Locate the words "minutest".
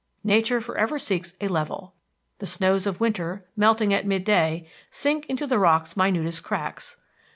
5.95-6.41